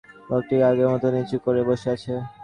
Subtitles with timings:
[0.29, 2.13] লোকটি আগের মতো মাথা নিচু করে বসে আছে।